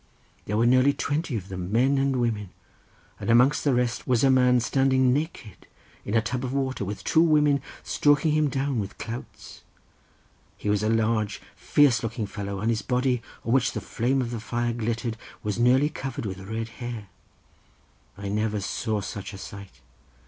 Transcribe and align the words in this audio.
There 0.45 0.57
were 0.57 0.65
nearly 0.65 0.93
twenty 0.93 1.35
of 1.35 1.49
them, 1.49 1.71
men 1.71 1.99
and 1.99 2.15
women, 2.19 2.49
and 3.19 3.29
amongst 3.29 3.63
the 3.63 3.71
rest 3.71 4.07
was 4.07 4.23
a 4.23 4.31
man 4.31 4.59
standing 4.59 5.13
naked 5.13 5.67
in 6.05 6.15
a 6.15 6.23
tub 6.23 6.43
of 6.43 6.53
water 6.53 6.83
with 6.83 7.03
two 7.03 7.21
women 7.21 7.61
stroking 7.83 8.31
him 8.31 8.49
down 8.49 8.79
with 8.79 8.97
clouts. 8.97 9.61
He 10.57 10.69
was 10.71 10.81
a 10.81 10.89
large 10.89 11.39
fierce 11.55 12.01
looking 12.01 12.25
fellow, 12.25 12.59
and 12.61 12.71
his 12.71 12.81
body, 12.81 13.21
on 13.45 13.51
which 13.53 13.73
the 13.73 13.79
flame 13.79 14.21
of 14.23 14.31
the 14.31 14.39
fire 14.39 14.73
glittered, 14.73 15.17
was 15.43 15.59
nearly 15.59 15.89
covered 15.89 16.25
with 16.25 16.39
red 16.49 16.69
hair. 16.81 17.09
I 18.17 18.27
never 18.27 18.59
saw 18.59 19.01
such 19.01 19.33
a 19.33 19.37
sight. 19.37 19.81